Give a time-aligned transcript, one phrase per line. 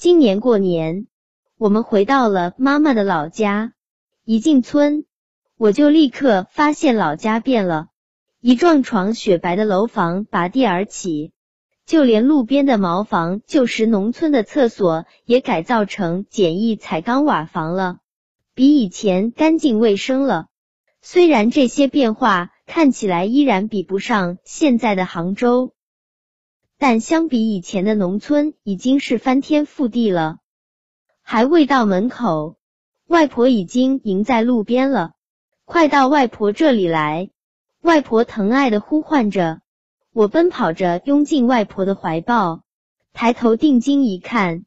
[0.00, 1.08] 今年过年，
[1.58, 3.74] 我们回到了妈妈的老家。
[4.24, 5.04] 一进村，
[5.58, 7.88] 我就立刻发现老家变了，
[8.40, 11.32] 一幢幢雪白的楼房拔地而起，
[11.84, 17.98] 就连路边的茅房、旧时农村的厕所也改造成简易彩钢瓦房了，
[18.54, 20.46] 比以前干净卫生了。
[21.02, 25.74] 虽然这些变化看起来依然比不上现在的杭州。
[26.82, 30.38] 但相比以前的农村，已经是翻天覆地了。
[31.20, 32.56] 还未到门口，
[33.06, 35.12] 外婆已经迎在路边了。
[35.66, 37.28] 快到外婆这里来！
[37.82, 39.60] 外婆疼爱的呼唤着。
[40.14, 42.62] 我奔跑着拥进外婆的怀抱，
[43.12, 44.64] 抬头定睛一看，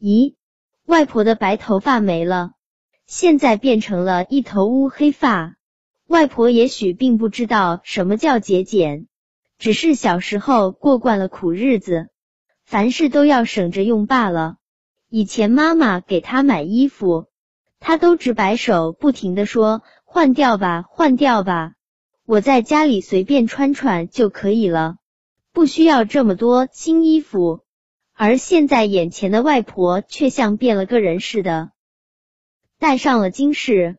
[0.00, 0.34] 咦，
[0.84, 2.54] 外婆的白头发没了，
[3.06, 5.54] 现在变成了一头乌黑发。
[6.08, 9.06] 外婆也许并不知道什么叫节俭。
[9.62, 12.08] 只是小时候过惯了苦日子，
[12.64, 14.56] 凡事都要省着用罢了。
[15.08, 17.28] 以前妈妈给他买衣服，
[17.78, 21.74] 他都直摆手，不停的说：“换掉吧，换掉吧，
[22.26, 24.96] 我在家里随便穿穿就可以了，
[25.52, 27.60] 不需要这么多新衣服。”
[28.14, 31.70] 而现在眼前的外婆却像变了个人似的，
[32.80, 33.96] 戴上了金饰，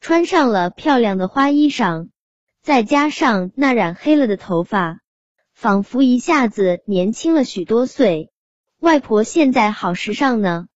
[0.00, 2.08] 穿上了漂亮的花衣裳，
[2.62, 5.00] 再加上那染黑了的头发。
[5.52, 8.32] 仿佛一下子年轻了许多岁，
[8.80, 10.66] 外婆现在好时尚呢。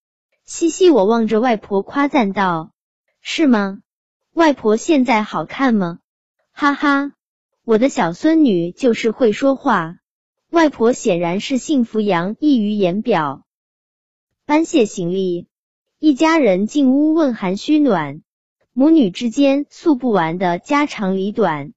[0.45, 2.73] 嘻嘻，我望着外婆夸赞道
[3.21, 3.79] ：“是吗？
[4.33, 5.99] 外婆现在好看吗？”
[6.53, 7.13] 哈哈，
[7.65, 9.97] 我的小孙女就是会说话。
[10.51, 13.45] 外婆显然是幸福洋溢于言表。
[14.45, 15.49] 搬卸行李，
[15.99, 18.23] 一家人进屋问寒虚暖，
[18.73, 21.73] 母女之间诉不完的家长里短。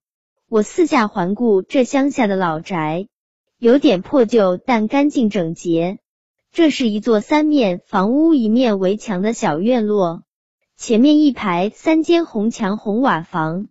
[0.52, 3.06] 我四下环顾这乡下的老宅，
[3.56, 6.00] 有点破旧，但干净整洁。
[6.50, 10.24] 这是一座三面房屋、一面围墙的小院落，
[10.76, 13.68] 前面一排三间红墙红瓦房。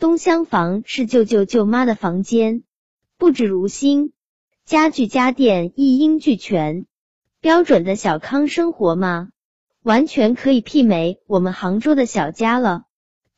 [0.00, 2.64] 东厢房是舅舅舅妈的房间，
[3.18, 4.12] 布置如新，
[4.64, 6.86] 家具家电一应俱全，
[7.40, 9.28] 标准的小康生活嘛，
[9.84, 12.82] 完全可以媲美我们杭州的小家了。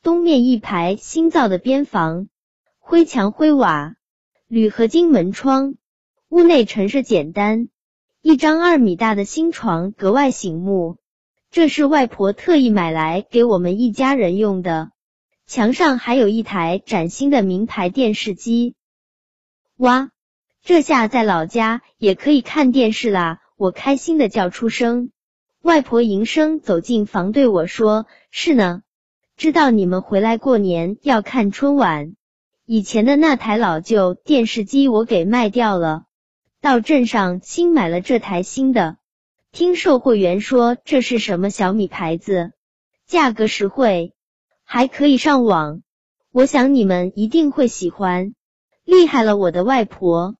[0.03, 2.29] 东面一排新造的边房。
[2.91, 3.97] 灰墙灰瓦，
[4.47, 5.75] 铝合金门窗，
[6.31, 7.69] 屋内陈设简单，
[8.23, 10.97] 一张二米大的新床格外醒目。
[11.51, 14.91] 这是外婆特意买来给我们一家人用的。
[15.47, 18.75] 墙上还有一台崭新的名牌电视机。
[19.77, 20.09] 哇，
[20.65, 23.41] 这下在老家也可以看电视啦！
[23.59, 25.11] 我开心的叫出声。
[25.61, 28.81] 外婆迎声走进房，对我说：“是呢，
[29.37, 32.15] 知道你们回来过年要看春晚。”
[32.71, 36.03] 以前的那台老旧电视机我给卖掉了，
[36.61, 38.99] 到镇上新买了这台新的。
[39.53, 42.53] 听售货员说这是什么小米牌子，
[43.07, 44.13] 价格实惠，
[44.65, 45.81] 还可以上网。
[46.31, 48.35] 我想你们一定会喜欢。
[48.85, 50.37] 厉害了，我的外婆！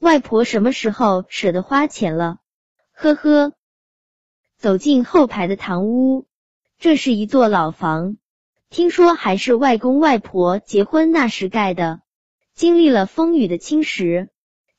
[0.00, 2.40] 外婆什么时候舍得花钱了？
[2.92, 3.54] 呵呵。
[4.58, 6.26] 走进后排的堂屋，
[6.78, 8.18] 这是一座老房。
[8.70, 12.02] 听说还是外公外婆结婚那时盖的，
[12.54, 14.28] 经历了风雨的侵蚀，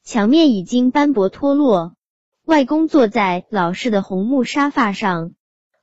[0.01, 1.97] 墙面已经斑驳脱落。
[2.45, 5.33] 外公坐在老式的红木沙发上，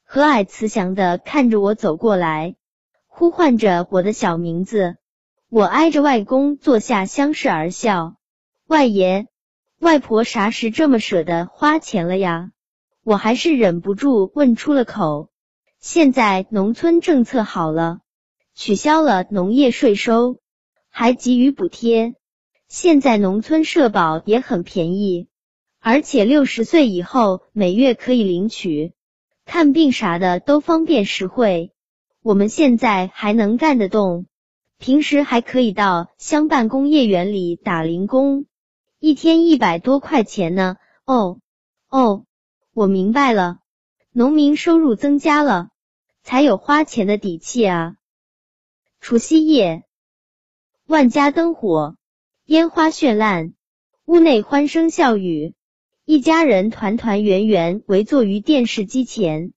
[0.05, 2.57] 和蔼慈祥的看着我走过来，
[3.07, 4.97] 呼唤着我的小名字。
[5.51, 8.17] 我挨着外公坐下，相视而笑。
[8.67, 9.27] 外爷，
[9.81, 12.53] 外婆啥时这么舍得花钱了呀？
[13.05, 15.29] 我还是忍不住问出了口。
[15.81, 18.01] 现在农村政策好了，
[18.53, 20.41] 取消了农业税收，
[20.91, 22.15] 还给予补贴。
[22.67, 25.29] 现在农村社保也很便宜，
[25.79, 28.93] 而且六十岁以后每月可以领取，
[29.47, 31.73] 看病啥的都方便实惠。
[32.23, 34.27] 我们现在还能干得动，
[34.79, 38.47] 平时还可以到乡办工业园里打零工，
[38.99, 40.77] 一天一百多块钱呢。
[41.07, 41.39] 哦
[41.89, 42.25] 哦，
[42.75, 43.61] 我明白了。
[44.13, 45.69] 农民收入增加了，
[46.23, 47.97] 才有花钱的底气啊！
[49.01, 49.85] 除夕夜，
[50.87, 51.97] 万家灯火，
[52.47, 53.53] 烟花绚烂，
[54.07, 55.55] 屋内欢声笑语，
[56.05, 59.53] 一家人团团圆圆围坐于电视机前，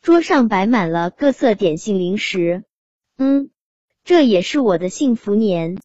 [0.00, 2.64] 桌上摆满了各色点心零食。
[3.16, 3.50] 嗯，
[4.04, 5.72] 这也是我的幸福年。